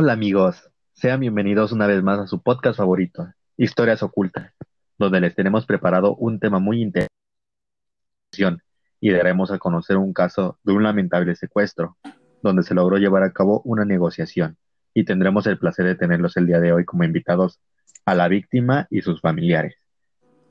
Hola 0.00 0.12
amigos, 0.12 0.70
sean 0.92 1.18
bienvenidos 1.18 1.72
una 1.72 1.88
vez 1.88 2.04
más 2.04 2.20
a 2.20 2.28
su 2.28 2.40
podcast 2.40 2.78
favorito, 2.78 3.32
Historias 3.56 4.00
Ocultas, 4.04 4.54
donde 4.96 5.20
les 5.20 5.34
tenemos 5.34 5.66
preparado 5.66 6.14
un 6.14 6.38
tema 6.38 6.60
muy 6.60 6.82
interesante 6.82 8.62
y 9.00 9.10
daremos 9.10 9.50
a 9.50 9.58
conocer 9.58 9.96
un 9.96 10.12
caso 10.12 10.56
de 10.62 10.72
un 10.72 10.84
lamentable 10.84 11.34
secuestro, 11.34 11.96
donde 12.44 12.62
se 12.62 12.74
logró 12.74 12.98
llevar 12.98 13.24
a 13.24 13.32
cabo 13.32 13.60
una 13.64 13.84
negociación 13.84 14.56
y 14.94 15.04
tendremos 15.04 15.48
el 15.48 15.58
placer 15.58 15.84
de 15.84 15.96
tenerlos 15.96 16.36
el 16.36 16.46
día 16.46 16.60
de 16.60 16.72
hoy 16.72 16.84
como 16.84 17.02
invitados 17.02 17.58
a 18.04 18.14
la 18.14 18.28
víctima 18.28 18.86
y 18.90 19.00
sus 19.00 19.20
familiares, 19.20 19.78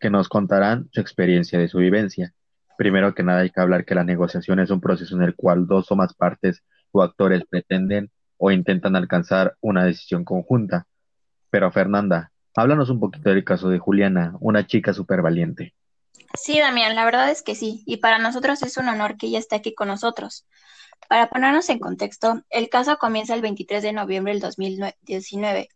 que 0.02 0.10
nos 0.10 0.28
contarán 0.28 0.90
su 0.92 1.00
experiencia 1.00 1.58
de 1.58 1.70
su 1.70 1.78
vivencia. 1.78 2.34
Primero 2.78 3.16
que 3.16 3.24
nada 3.24 3.40
hay 3.40 3.50
que 3.50 3.62
hablar 3.62 3.86
que 3.86 3.96
la 3.96 4.04
negociación 4.04 4.60
es 4.60 4.72
un 4.72 4.82
proceso 4.82 5.16
en 5.16 5.24
el 5.24 5.36
cual 5.36 5.68
dos 5.68 5.90
o 5.90 5.96
más 5.96 6.14
partes 6.14 6.66
o 6.92 7.02
actores 7.02 7.46
pretenden 7.50 8.12
o 8.38 8.52
intentan 8.52 8.96
alcanzar 8.96 9.58
una 9.62 9.84
decisión 9.86 10.24
conjunta. 10.24 10.88
Pero 11.50 11.72
Fernanda, 11.72 12.32
háblanos 12.56 12.90
un 12.90 13.00
poquito 13.00 13.30
del 13.30 13.44
caso 13.44 13.70
de 13.70 13.80
Juliana, 13.80 14.36
una 14.40 14.66
chica 14.66 14.94
súper 14.94 15.22
valiente. 15.22 15.74
Sí, 16.34 16.60
Damián, 16.60 16.96
la 16.96 17.06
verdad 17.06 17.30
es 17.32 17.42
que 17.42 17.56
sí, 17.56 17.84
y 17.86 17.98
para 17.98 18.20
nosotros 18.20 18.62
es 18.64 18.78
un 18.78 18.90
honor 18.90 19.18
que 19.18 19.28
ella 19.28 19.40
esté 19.40 19.56
aquí 19.56 19.74
con 19.74 19.88
nosotros. 19.88 20.46
Para 21.08 21.30
ponernos 21.30 21.70
en 21.70 21.80
contexto, 21.80 22.44
el 22.50 22.70
caso 22.70 22.98
comienza 22.98 23.34
el 23.34 23.42
23 23.42 23.82
de 23.82 23.94
noviembre 23.94 24.34
del 24.34 24.42
2019, 24.42 25.70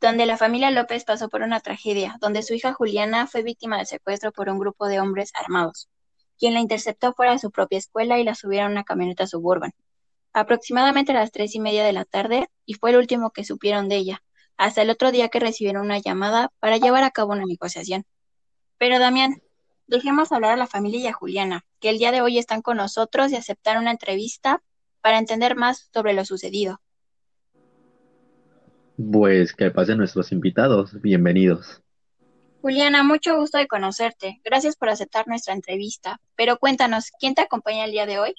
donde 0.00 0.26
la 0.26 0.36
familia 0.36 0.70
López 0.70 1.04
pasó 1.04 1.28
por 1.28 1.42
una 1.42 1.60
tragedia, 1.60 2.16
donde 2.20 2.42
su 2.42 2.54
hija 2.54 2.72
Juliana 2.72 3.26
fue 3.26 3.42
víctima 3.42 3.78
de 3.78 3.86
secuestro 3.86 4.32
por 4.32 4.48
un 4.48 4.58
grupo 4.58 4.88
de 4.88 4.98
hombres 4.98 5.30
armados, 5.34 5.88
quien 6.38 6.54
la 6.54 6.60
interceptó 6.60 7.12
fuera 7.12 7.32
de 7.32 7.38
su 7.38 7.50
propia 7.52 7.78
escuela 7.78 8.18
y 8.18 8.24
la 8.24 8.34
subieron 8.34 8.68
a 8.68 8.72
una 8.72 8.84
camioneta 8.84 9.26
suburban 9.26 9.72
aproximadamente 10.32 11.12
a 11.12 11.16
las 11.16 11.32
tres 11.32 11.54
y 11.54 11.60
media 11.60 11.84
de 11.84 11.92
la 11.92 12.04
tarde, 12.04 12.48
y 12.66 12.74
fue 12.74 12.90
el 12.90 12.96
último 12.96 13.30
que 13.30 13.44
supieron 13.44 13.88
de 13.88 13.96
ella, 13.96 14.22
hasta 14.56 14.82
el 14.82 14.90
otro 14.90 15.12
día 15.12 15.28
que 15.28 15.40
recibieron 15.40 15.84
una 15.84 15.98
llamada 15.98 16.50
para 16.60 16.76
llevar 16.76 17.04
a 17.04 17.10
cabo 17.10 17.32
una 17.32 17.44
negociación. 17.44 18.04
Pero 18.78 18.98
Damián, 18.98 19.42
dejemos 19.86 20.32
hablar 20.32 20.52
a 20.52 20.56
la 20.56 20.66
familia 20.66 21.00
y 21.00 21.06
a 21.06 21.12
Juliana, 21.12 21.64
que 21.80 21.90
el 21.90 21.98
día 21.98 22.12
de 22.12 22.22
hoy 22.22 22.38
están 22.38 22.62
con 22.62 22.76
nosotros 22.76 23.30
y 23.30 23.36
aceptar 23.36 23.78
una 23.78 23.90
entrevista 23.90 24.62
para 25.00 25.18
entender 25.18 25.56
más 25.56 25.90
sobre 25.92 26.14
lo 26.14 26.24
sucedido. 26.24 26.80
Pues 29.10 29.52
que 29.52 29.70
pasen 29.70 29.98
nuestros 29.98 30.32
invitados, 30.32 31.00
bienvenidos. 31.00 31.82
Juliana, 32.60 33.02
mucho 33.02 33.36
gusto 33.36 33.58
de 33.58 33.66
conocerte. 33.66 34.40
Gracias 34.44 34.76
por 34.76 34.88
aceptar 34.88 35.26
nuestra 35.26 35.52
entrevista. 35.52 36.20
Pero 36.36 36.58
cuéntanos, 36.58 37.10
¿quién 37.18 37.34
te 37.34 37.42
acompaña 37.42 37.84
el 37.84 37.90
día 37.90 38.06
de 38.06 38.20
hoy? 38.20 38.34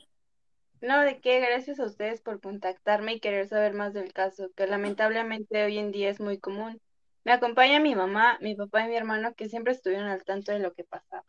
No, 0.83 0.99
de 0.99 1.21
qué, 1.21 1.39
gracias 1.39 1.79
a 1.79 1.85
ustedes 1.85 2.19
por 2.19 2.41
contactarme 2.41 3.13
y 3.13 3.21
querer 3.21 3.47
saber 3.47 3.73
más 3.73 3.93
del 3.93 4.11
caso, 4.11 4.51
que 4.53 4.67
lamentablemente 4.67 5.63
hoy 5.63 5.77
en 5.77 5.93
día 5.93 6.09
es 6.09 6.19
muy 6.19 6.39
común. 6.39 6.81
Me 7.23 7.31
acompaña 7.31 7.79
mi 7.79 7.95
mamá, 7.95 8.37
mi 8.41 8.53
papá 8.53 8.83
y 8.83 8.89
mi 8.89 8.97
hermano 8.97 9.33
que 9.33 9.47
siempre 9.47 9.71
estuvieron 9.71 10.09
al 10.09 10.25
tanto 10.25 10.51
de 10.51 10.59
lo 10.59 10.73
que 10.73 10.83
pasaba. 10.83 11.23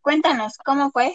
Cuéntanos, 0.00 0.58
¿cómo 0.64 0.92
fue? 0.92 1.12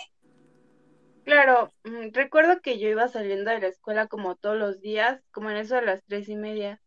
Claro, 1.24 1.72
mm, 1.86 2.10
recuerdo 2.12 2.60
que 2.60 2.78
yo 2.78 2.90
iba 2.90 3.08
saliendo 3.08 3.50
de 3.50 3.62
la 3.62 3.68
escuela 3.68 4.08
como 4.08 4.36
todos 4.36 4.58
los 4.58 4.82
días, 4.82 5.24
como 5.32 5.52
en 5.52 5.56
eso 5.56 5.76
de 5.76 5.84
las 5.84 6.04
tres 6.04 6.28
y 6.28 6.36
media. 6.36 6.82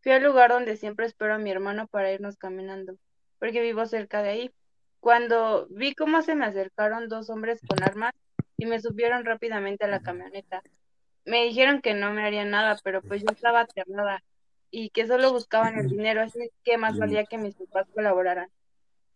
Fui 0.00 0.10
al 0.10 0.24
lugar 0.24 0.50
donde 0.50 0.76
siempre 0.76 1.06
espero 1.06 1.34
a 1.34 1.38
mi 1.38 1.52
hermano 1.52 1.86
para 1.86 2.12
irnos 2.12 2.36
caminando, 2.36 2.96
porque 3.38 3.62
vivo 3.62 3.86
cerca 3.86 4.20
de 4.20 4.30
ahí. 4.30 4.54
Cuando 5.06 5.68
vi 5.70 5.94
cómo 5.94 6.20
se 6.22 6.34
me 6.34 6.46
acercaron 6.46 7.08
dos 7.08 7.30
hombres 7.30 7.60
con 7.64 7.80
armas 7.80 8.12
y 8.56 8.66
me 8.66 8.80
subieron 8.80 9.24
rápidamente 9.24 9.84
a 9.84 9.88
la 9.88 10.00
camioneta. 10.00 10.64
Me 11.24 11.44
dijeron 11.44 11.80
que 11.80 11.94
no 11.94 12.12
me 12.12 12.24
harían 12.24 12.50
nada, 12.50 12.76
pero 12.82 13.02
pues 13.02 13.22
yo 13.22 13.28
estaba 13.30 13.60
aterrada 13.60 14.24
y 14.68 14.90
que 14.90 15.06
solo 15.06 15.30
buscaban 15.30 15.78
el 15.78 15.86
dinero, 15.90 16.22
así 16.22 16.50
que 16.64 16.76
más 16.76 16.98
valía 16.98 17.24
que 17.24 17.38
mis 17.38 17.54
papás 17.54 17.86
colaboraran. 17.94 18.50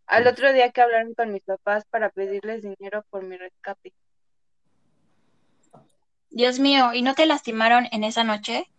Al 0.07 0.29
otro 0.29 0.53
día 0.53 0.71
que 0.71 0.81
hablaron 0.81 1.13
con 1.15 1.33
mis 1.33 1.43
papás 1.43 1.85
para 1.87 2.11
pedirles 2.11 2.63
dinero 2.63 3.05
por 3.11 3.25
mi 3.25 3.37
rescate. 3.37 3.93
Dios 6.31 6.61
mío, 6.61 6.95
¿y 6.95 7.03
no 7.03 7.17
te 7.17 7.27
lastimaron 7.27 7.89
en 7.91 8.05
esa 8.05 8.23
noche? 8.23 8.71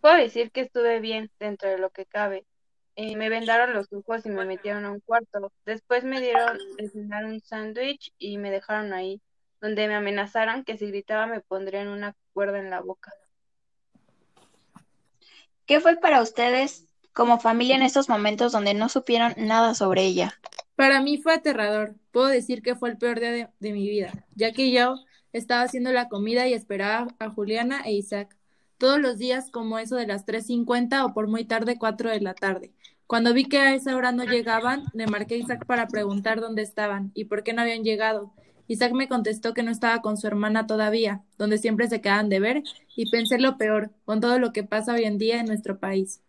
Puedo 0.00 0.16
decir 0.16 0.50
que 0.52 0.62
estuve 0.62 1.00
bien 1.00 1.30
dentro 1.38 1.68
de 1.68 1.76
lo 1.76 1.90
que 1.90 2.06
cabe 2.06 2.46
me 2.96 3.28
vendaron 3.28 3.74
los 3.74 3.92
ojos 3.92 4.24
y 4.24 4.30
me 4.30 4.44
metieron 4.46 4.84
a 4.86 4.90
un 4.90 5.00
cuarto. 5.00 5.52
Después 5.66 6.04
me 6.04 6.20
dieron 6.20 6.58
de 6.78 6.88
cenar 6.88 7.26
un 7.26 7.40
sándwich 7.40 8.12
y 8.18 8.38
me 8.38 8.50
dejaron 8.50 8.92
ahí, 8.94 9.20
donde 9.60 9.86
me 9.86 9.94
amenazaron 9.94 10.64
que 10.64 10.78
si 10.78 10.86
gritaba 10.86 11.26
me 11.26 11.40
pondrían 11.40 11.88
una 11.88 12.14
cuerda 12.32 12.58
en 12.58 12.70
la 12.70 12.80
boca. 12.80 13.12
¿Qué 15.66 15.80
fue 15.80 15.96
para 15.96 16.22
ustedes 16.22 16.86
como 17.12 17.38
familia 17.38 17.76
en 17.76 17.82
estos 17.82 18.08
momentos 18.08 18.52
donde 18.52 18.72
no 18.72 18.88
supieron 18.88 19.34
nada 19.36 19.74
sobre 19.74 20.04
ella? 20.04 20.38
Para 20.74 21.00
mí 21.00 21.18
fue 21.18 21.34
aterrador. 21.34 21.94
Puedo 22.12 22.28
decir 22.28 22.62
que 22.62 22.76
fue 22.76 22.90
el 22.90 22.98
peor 22.98 23.20
día 23.20 23.30
de, 23.30 23.48
de 23.58 23.72
mi 23.72 23.88
vida, 23.88 24.12
ya 24.34 24.52
que 24.52 24.70
yo 24.70 24.96
estaba 25.32 25.62
haciendo 25.62 25.92
la 25.92 26.08
comida 26.08 26.46
y 26.46 26.54
esperaba 26.54 27.08
a 27.18 27.28
Juliana 27.28 27.82
e 27.84 27.92
Isaac 27.92 28.36
todos 28.78 29.00
los 29.00 29.18
días 29.18 29.50
como 29.50 29.78
eso 29.78 29.96
de 29.96 30.06
las 30.06 30.26
3.50 30.26 31.04
o 31.04 31.14
por 31.14 31.28
muy 31.28 31.44
tarde 31.44 31.78
4 31.78 32.10
de 32.10 32.20
la 32.20 32.34
tarde. 32.34 32.72
Cuando 33.06 33.32
vi 33.32 33.44
que 33.44 33.58
a 33.58 33.74
esa 33.74 33.96
hora 33.96 34.12
no 34.12 34.24
llegaban, 34.24 34.84
le 34.92 35.06
marqué 35.06 35.34
a 35.36 35.38
Isaac 35.38 35.64
para 35.64 35.86
preguntar 35.86 36.40
dónde 36.40 36.62
estaban 36.62 37.12
y 37.14 37.26
por 37.26 37.44
qué 37.44 37.52
no 37.52 37.62
habían 37.62 37.84
llegado. 37.84 38.32
Isaac 38.68 38.92
me 38.92 39.08
contestó 39.08 39.54
que 39.54 39.62
no 39.62 39.70
estaba 39.70 40.02
con 40.02 40.16
su 40.16 40.26
hermana 40.26 40.66
todavía, 40.66 41.22
donde 41.38 41.58
siempre 41.58 41.88
se 41.88 42.00
quedan 42.00 42.28
de 42.28 42.40
ver, 42.40 42.62
y 42.96 43.08
pensé 43.10 43.38
lo 43.38 43.58
peor, 43.58 43.90
con 44.04 44.20
todo 44.20 44.40
lo 44.40 44.52
que 44.52 44.64
pasa 44.64 44.94
hoy 44.94 45.04
en 45.04 45.18
día 45.18 45.38
en 45.38 45.46
nuestro 45.46 45.78
país. 45.78 46.20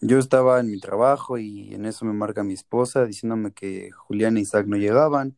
Yo 0.00 0.20
estaba 0.20 0.60
en 0.60 0.70
mi 0.70 0.78
trabajo 0.78 1.38
y 1.38 1.74
en 1.74 1.86
eso 1.86 2.04
me 2.04 2.12
marca 2.12 2.44
mi 2.44 2.54
esposa 2.54 3.04
diciéndome 3.04 3.50
que 3.50 3.90
Julián 3.90 4.36
e 4.36 4.42
Isaac 4.42 4.66
no 4.68 4.76
llegaban 4.76 5.36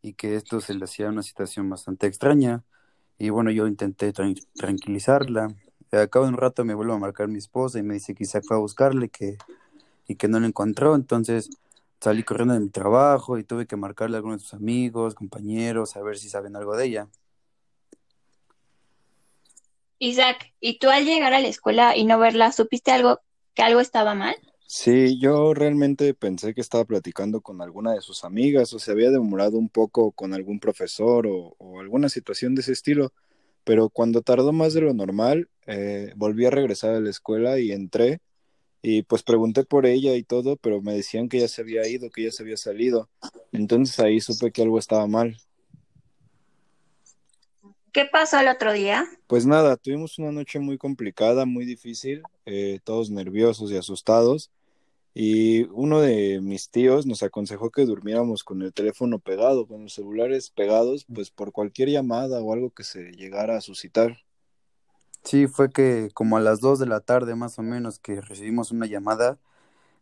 y 0.00 0.12
que 0.12 0.36
esto 0.36 0.60
se 0.60 0.74
le 0.74 0.84
hacía 0.84 1.08
una 1.08 1.24
situación 1.24 1.68
bastante 1.68 2.06
extraña. 2.06 2.62
Y 3.18 3.30
bueno, 3.30 3.50
yo 3.50 3.66
intenté 3.66 4.12
tranquilizarla, 4.12 5.54
a 5.96 6.08
cabo 6.08 6.26
de 6.26 6.32
un 6.32 6.38
rato 6.38 6.64
me 6.64 6.74
vuelve 6.74 6.94
a 6.94 6.98
marcar 6.98 7.28
mi 7.28 7.38
esposa 7.38 7.78
y 7.78 7.82
me 7.82 7.94
dice 7.94 8.14
que 8.14 8.24
Isaac 8.24 8.44
fue 8.46 8.56
a 8.56 8.60
buscarle 8.60 9.08
que, 9.08 9.36
y 10.06 10.16
que 10.16 10.28
no 10.28 10.40
lo 10.40 10.46
encontró. 10.46 10.94
Entonces 10.94 11.50
salí 12.00 12.22
corriendo 12.22 12.54
de 12.54 12.60
mi 12.60 12.68
trabajo 12.68 13.38
y 13.38 13.44
tuve 13.44 13.66
que 13.66 13.76
marcarle 13.76 14.16
a 14.16 14.18
algunos 14.18 14.40
de 14.40 14.44
sus 14.44 14.54
amigos, 14.54 15.14
compañeros, 15.14 15.96
a 15.96 16.02
ver 16.02 16.18
si 16.18 16.28
saben 16.28 16.56
algo 16.56 16.76
de 16.76 16.86
ella. 16.86 17.08
Isaac, 19.98 20.52
¿y 20.60 20.78
tú 20.78 20.90
al 20.90 21.04
llegar 21.04 21.32
a 21.32 21.40
la 21.40 21.48
escuela 21.48 21.96
y 21.96 22.04
no 22.04 22.18
verla, 22.18 22.52
supiste 22.52 22.90
algo 22.90 23.20
que 23.54 23.62
algo 23.62 23.80
estaba 23.80 24.14
mal? 24.14 24.36
Sí, 24.66 25.18
yo 25.20 25.54
realmente 25.54 26.14
pensé 26.14 26.52
que 26.52 26.60
estaba 26.60 26.84
platicando 26.84 27.40
con 27.40 27.62
alguna 27.62 27.92
de 27.92 28.00
sus 28.00 28.24
amigas 28.24 28.72
o 28.72 28.78
se 28.78 28.90
había 28.90 29.10
demorado 29.10 29.56
un 29.56 29.68
poco 29.68 30.10
con 30.12 30.34
algún 30.34 30.58
profesor 30.58 31.26
o, 31.26 31.54
o 31.58 31.80
alguna 31.80 32.08
situación 32.08 32.54
de 32.54 32.62
ese 32.62 32.72
estilo 32.72 33.12
pero 33.64 33.88
cuando 33.88 34.22
tardó 34.22 34.52
más 34.52 34.74
de 34.74 34.82
lo 34.82 34.94
normal, 34.94 35.48
eh, 35.66 36.12
volví 36.16 36.46
a 36.46 36.50
regresar 36.50 36.94
a 36.94 37.00
la 37.00 37.10
escuela 37.10 37.58
y 37.58 37.72
entré 37.72 38.20
y 38.82 39.02
pues 39.02 39.22
pregunté 39.22 39.64
por 39.64 39.86
ella 39.86 40.14
y 40.14 40.22
todo, 40.22 40.56
pero 40.56 40.82
me 40.82 40.92
decían 40.92 41.30
que 41.30 41.40
ya 41.40 41.48
se 41.48 41.62
había 41.62 41.88
ido, 41.88 42.10
que 42.10 42.24
ya 42.24 42.30
se 42.30 42.42
había 42.42 42.58
salido. 42.58 43.08
Entonces 43.50 43.98
ahí 43.98 44.20
supe 44.20 44.52
que 44.52 44.62
algo 44.62 44.78
estaba 44.78 45.06
mal. 45.06 45.38
¿Qué 47.92 48.04
pasó 48.04 48.40
el 48.40 48.48
otro 48.48 48.72
día? 48.72 49.06
Pues 49.26 49.46
nada, 49.46 49.76
tuvimos 49.76 50.18
una 50.18 50.32
noche 50.32 50.58
muy 50.58 50.76
complicada, 50.76 51.46
muy 51.46 51.64
difícil, 51.64 52.22
eh, 52.44 52.80
todos 52.84 53.08
nerviosos 53.08 53.70
y 53.70 53.76
asustados. 53.76 54.50
Y 55.14 55.62
uno 55.70 56.00
de 56.00 56.40
mis 56.40 56.70
tíos 56.70 57.06
nos 57.06 57.22
aconsejó 57.22 57.70
que 57.70 57.86
durmiéramos 57.86 58.42
con 58.42 58.62
el 58.62 58.72
teléfono 58.72 59.20
pegado, 59.20 59.66
con 59.66 59.84
los 59.84 59.94
celulares 59.94 60.50
pegados, 60.50 61.06
pues 61.14 61.30
por 61.30 61.52
cualquier 61.52 61.88
llamada 61.88 62.40
o 62.40 62.52
algo 62.52 62.70
que 62.70 62.82
se 62.82 63.12
llegara 63.12 63.56
a 63.56 63.60
suscitar. 63.60 64.18
Sí, 65.22 65.46
fue 65.46 65.70
que 65.70 66.10
como 66.12 66.36
a 66.36 66.40
las 66.40 66.60
2 66.60 66.80
de 66.80 66.86
la 66.86 67.00
tarde 67.00 67.36
más 67.36 67.58
o 67.58 67.62
menos 67.62 67.98
que 67.98 68.20
recibimos 68.20 68.72
una 68.72 68.86
llamada 68.86 69.38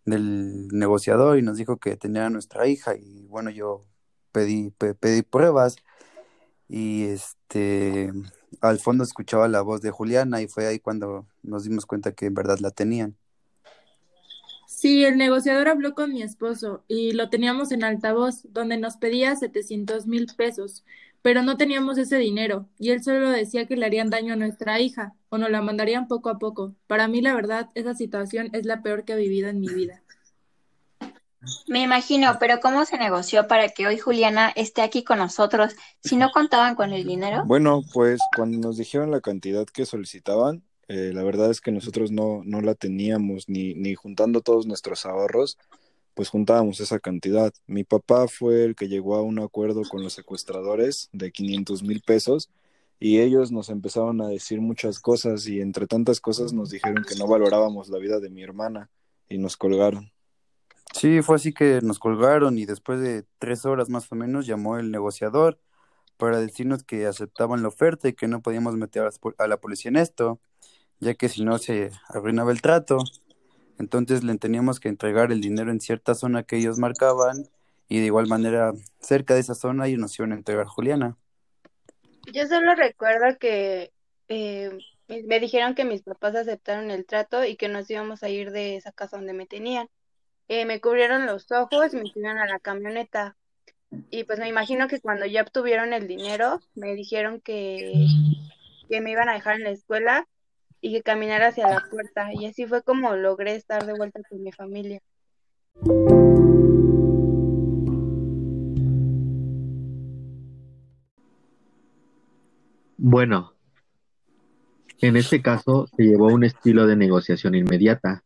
del 0.04 0.68
negociador 0.68 1.38
y 1.38 1.42
nos 1.42 1.58
dijo 1.58 1.76
que 1.76 1.96
tenía 1.96 2.26
a 2.26 2.30
nuestra 2.30 2.66
hija 2.66 2.96
y 2.96 3.26
bueno, 3.26 3.50
yo 3.50 3.84
pedí, 4.32 4.70
pedí 4.70 5.22
pruebas 5.22 5.76
y 6.68 7.04
este 7.04 8.12
al 8.60 8.78
fondo 8.78 9.04
escuchaba 9.04 9.48
la 9.48 9.62
voz 9.62 9.82
de 9.82 9.90
Juliana 9.90 10.42
y 10.42 10.48
fue 10.48 10.66
ahí 10.66 10.78
cuando 10.78 11.26
nos 11.42 11.64
dimos 11.64 11.86
cuenta 11.86 12.12
que 12.12 12.26
en 12.26 12.34
verdad 12.34 12.58
la 12.58 12.70
tenían. 12.70 13.16
Sí, 14.82 15.04
el 15.04 15.16
negociador 15.16 15.68
habló 15.68 15.94
con 15.94 16.12
mi 16.12 16.22
esposo 16.22 16.82
y 16.88 17.12
lo 17.12 17.30
teníamos 17.30 17.70
en 17.70 17.84
altavoz, 17.84 18.42
donde 18.52 18.78
nos 18.78 18.96
pedía 18.96 19.36
setecientos 19.36 20.08
mil 20.08 20.26
pesos, 20.36 20.84
pero 21.22 21.44
no 21.44 21.56
teníamos 21.56 21.98
ese 21.98 22.16
dinero 22.16 22.66
y 22.80 22.90
él 22.90 23.00
solo 23.00 23.30
decía 23.30 23.66
que 23.66 23.76
le 23.76 23.86
harían 23.86 24.10
daño 24.10 24.32
a 24.32 24.36
nuestra 24.36 24.80
hija 24.80 25.14
o 25.28 25.38
nos 25.38 25.50
la 25.50 25.62
mandarían 25.62 26.08
poco 26.08 26.30
a 26.30 26.40
poco. 26.40 26.74
Para 26.88 27.06
mí, 27.06 27.20
la 27.20 27.32
verdad, 27.32 27.68
esa 27.76 27.94
situación 27.94 28.48
es 28.54 28.66
la 28.66 28.82
peor 28.82 29.04
que 29.04 29.12
he 29.12 29.16
vivido 29.16 29.48
en 29.50 29.60
mi 29.60 29.68
vida. 29.68 30.02
Me 31.68 31.82
imagino, 31.82 32.38
pero 32.40 32.58
¿cómo 32.58 32.84
se 32.84 32.98
negoció 32.98 33.46
para 33.46 33.68
que 33.68 33.86
hoy 33.86 33.98
Juliana 33.98 34.48
esté 34.56 34.82
aquí 34.82 35.04
con 35.04 35.18
nosotros 35.18 35.76
si 36.00 36.16
no 36.16 36.32
contaban 36.32 36.74
con 36.74 36.92
el 36.92 37.04
dinero? 37.04 37.44
Bueno, 37.46 37.84
pues 37.94 38.18
cuando 38.34 38.58
nos 38.58 38.78
dijeron 38.78 39.12
la 39.12 39.20
cantidad 39.20 39.64
que 39.64 39.86
solicitaban, 39.86 40.64
Eh, 40.92 41.10
la 41.14 41.22
verdad 41.22 41.50
es 41.50 41.62
que 41.62 41.72
nosotros 41.72 42.10
no, 42.10 42.42
no 42.44 42.60
la 42.60 42.74
teníamos 42.74 43.48
ni, 43.48 43.72
ni 43.72 43.94
juntando 43.94 44.42
todos 44.42 44.66
nuestros 44.66 45.06
ahorros, 45.06 45.56
pues 46.12 46.28
juntábamos 46.28 46.80
esa 46.80 46.98
cantidad. 46.98 47.50
Mi 47.66 47.82
papá 47.82 48.28
fue 48.28 48.66
el 48.66 48.74
que 48.74 48.88
llegó 48.88 49.16
a 49.16 49.22
un 49.22 49.38
acuerdo 49.38 49.84
con 49.88 50.02
los 50.02 50.12
secuestradores 50.12 51.08
de 51.14 51.32
500 51.32 51.82
mil 51.82 52.02
pesos 52.02 52.50
y 53.00 53.20
ellos 53.20 53.52
nos 53.52 53.70
empezaron 53.70 54.20
a 54.20 54.28
decir 54.28 54.60
muchas 54.60 55.00
cosas 55.00 55.46
y 55.46 55.62
entre 55.62 55.86
tantas 55.86 56.20
cosas 56.20 56.52
nos 56.52 56.68
dijeron 56.68 57.06
que 57.08 57.16
no 57.16 57.26
valorábamos 57.26 57.88
la 57.88 57.96
vida 57.96 58.20
de 58.20 58.28
mi 58.28 58.42
hermana 58.42 58.90
y 59.30 59.38
nos 59.38 59.56
colgaron. 59.56 60.12
Sí, 60.92 61.22
fue 61.22 61.36
así 61.36 61.54
que 61.54 61.80
nos 61.82 61.98
colgaron 61.98 62.58
y 62.58 62.66
después 62.66 63.00
de 63.00 63.24
tres 63.38 63.64
horas 63.64 63.88
más 63.88 64.12
o 64.12 64.14
menos 64.14 64.44
llamó 64.44 64.76
el 64.76 64.90
negociador 64.90 65.58
para 66.18 66.38
decirnos 66.38 66.84
que 66.84 67.06
aceptaban 67.06 67.62
la 67.62 67.68
oferta 67.68 68.08
y 68.08 68.12
que 68.12 68.28
no 68.28 68.42
podíamos 68.42 68.76
meter 68.76 69.08
a 69.38 69.46
la 69.46 69.56
policía 69.56 69.88
en 69.88 69.96
esto, 69.96 70.38
ya 71.02 71.14
que 71.14 71.28
si 71.28 71.42
no 71.42 71.58
se 71.58 71.90
arruinaba 72.08 72.52
el 72.52 72.62
trato. 72.62 72.98
Entonces 73.78 74.22
le 74.22 74.38
teníamos 74.38 74.78
que 74.78 74.88
entregar 74.88 75.32
el 75.32 75.40
dinero 75.40 75.72
en 75.72 75.80
cierta 75.80 76.14
zona 76.14 76.44
que 76.44 76.56
ellos 76.56 76.78
marcaban 76.78 77.48
y 77.88 77.98
de 77.98 78.06
igual 78.06 78.28
manera 78.28 78.72
cerca 79.00 79.34
de 79.34 79.40
esa 79.40 79.56
zona 79.56 79.88
ellos 79.88 79.98
nos 79.98 80.16
iban 80.18 80.30
a 80.30 80.36
entregar 80.36 80.66
Juliana. 80.66 81.16
Yo 82.32 82.46
solo 82.46 82.76
recuerdo 82.76 83.36
que 83.40 83.92
eh, 84.28 84.70
me 85.08 85.40
dijeron 85.40 85.74
que 85.74 85.84
mis 85.84 86.02
papás 86.02 86.36
aceptaron 86.36 86.92
el 86.92 87.04
trato 87.04 87.44
y 87.44 87.56
que 87.56 87.68
nos 87.68 87.90
íbamos 87.90 88.22
a 88.22 88.28
ir 88.28 88.52
de 88.52 88.76
esa 88.76 88.92
casa 88.92 89.16
donde 89.16 89.32
me 89.32 89.46
tenían. 89.46 89.88
Eh, 90.46 90.64
me 90.66 90.80
cubrieron 90.80 91.26
los 91.26 91.50
ojos, 91.50 91.94
me 91.94 92.06
subieron 92.06 92.38
a 92.38 92.46
la 92.46 92.60
camioneta 92.60 93.36
y 94.10 94.22
pues 94.22 94.38
me 94.38 94.48
imagino 94.48 94.86
que 94.86 95.00
cuando 95.00 95.26
ya 95.26 95.42
obtuvieron 95.42 95.92
el 95.92 96.06
dinero 96.06 96.60
me 96.74 96.94
dijeron 96.94 97.40
que, 97.40 98.06
que 98.88 99.00
me 99.00 99.10
iban 99.10 99.28
a 99.28 99.34
dejar 99.34 99.56
en 99.56 99.64
la 99.64 99.70
escuela 99.70 100.28
y 100.82 100.92
que 100.92 101.02
caminara 101.02 101.48
hacia 101.48 101.68
la 101.68 101.84
puerta 101.88 102.28
y 102.34 102.44
así 102.44 102.66
fue 102.66 102.82
como 102.82 103.14
logré 103.14 103.54
estar 103.54 103.86
de 103.86 103.94
vuelta 103.94 104.20
con 104.28 104.42
mi 104.42 104.52
familia. 104.52 105.00
Bueno, 112.98 113.54
en 115.00 115.16
este 115.16 115.40
caso 115.40 115.86
se 115.96 116.02
llevó 116.02 116.26
un 116.26 116.44
estilo 116.44 116.86
de 116.86 116.96
negociación 116.96 117.54
inmediata. 117.54 118.24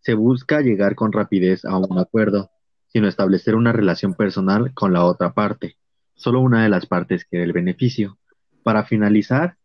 Se 0.00 0.14
busca 0.14 0.60
llegar 0.60 0.94
con 0.94 1.12
rapidez 1.12 1.64
a 1.66 1.76
un 1.76 1.98
acuerdo, 1.98 2.50
sino 2.86 3.06
establecer 3.06 3.54
una 3.54 3.72
relación 3.72 4.14
personal 4.14 4.72
con 4.72 4.94
la 4.94 5.04
otra 5.04 5.34
parte. 5.34 5.76
Solo 6.14 6.40
una 6.40 6.62
de 6.62 6.70
las 6.70 6.86
partes 6.86 7.26
quiere 7.26 7.44
el 7.44 7.52
beneficio. 7.52 8.18
Para 8.62 8.84
finalizar, 8.84 9.57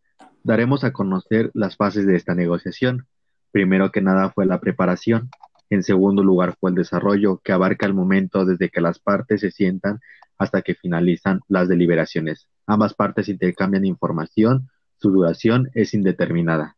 daremos 0.44 0.84
a 0.84 0.92
conocer 0.92 1.50
las 1.54 1.76
fases 1.76 2.06
de 2.06 2.16
esta 2.16 2.34
negociación. 2.34 3.06
Primero 3.50 3.90
que 3.90 4.00
nada 4.00 4.30
fue 4.30 4.46
la 4.46 4.60
preparación. 4.60 5.30
En 5.70 5.82
segundo 5.82 6.22
lugar 6.22 6.56
fue 6.60 6.70
el 6.70 6.76
desarrollo, 6.76 7.40
que 7.42 7.52
abarca 7.52 7.86
el 7.86 7.94
momento 7.94 8.44
desde 8.44 8.68
que 8.68 8.80
las 8.80 9.00
partes 9.00 9.40
se 9.40 9.50
sientan 9.50 10.00
hasta 10.38 10.62
que 10.62 10.74
finalizan 10.74 11.40
las 11.48 11.68
deliberaciones. 11.68 12.48
Ambas 12.66 12.94
partes 12.94 13.28
intercambian 13.28 13.84
información 13.84 14.68
su 14.98 15.10
duración 15.10 15.70
es 15.74 15.92
indeterminada. 15.94 16.76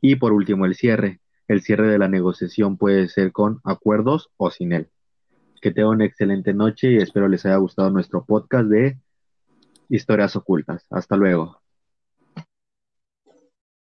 Y 0.00 0.16
por 0.16 0.32
último, 0.32 0.66
el 0.66 0.74
cierre. 0.74 1.20
El 1.48 1.62
cierre 1.62 1.88
de 1.88 1.98
la 1.98 2.08
negociación 2.08 2.76
puede 2.76 3.08
ser 3.08 3.32
con 3.32 3.60
acuerdos 3.64 4.30
o 4.36 4.50
sin 4.50 4.72
él. 4.72 4.88
Que 5.60 5.72
tengan 5.72 5.92
una 5.92 6.04
excelente 6.04 6.54
noche 6.54 6.92
y 6.92 6.96
espero 6.98 7.28
les 7.28 7.44
haya 7.46 7.56
gustado 7.56 7.90
nuestro 7.90 8.24
podcast 8.24 8.68
de 8.68 8.98
historias 9.88 10.36
ocultas. 10.36 10.86
Hasta 10.90 11.16
luego. 11.16 11.63